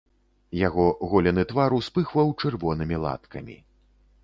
Яго 0.67 0.85
голены 1.11 1.43
твар 1.51 1.77
успыхваў 1.79 2.33
чырвонымі 2.47 3.01
латкамі. 3.07 3.61